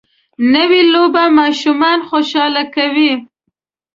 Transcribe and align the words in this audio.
نوې 0.53 0.81
لوبه 0.93 1.23
ماشومان 1.39 1.99
خوشحاله 2.09 2.63
کوي 2.75 3.11